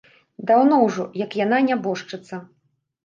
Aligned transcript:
Даўно 0.51 0.79
ўжо, 0.85 1.05
як 1.25 1.37
яна 1.41 1.57
нябожчыца. 1.69 2.41